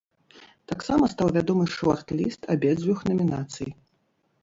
Таксама 0.71 1.09
стаў 1.13 1.27
вядомы 1.37 1.65
шорт-ліст 1.75 2.51
абедзвюх 2.57 2.99
намінацый. 3.13 3.69